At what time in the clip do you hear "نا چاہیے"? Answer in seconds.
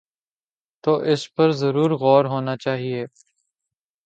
2.41-3.01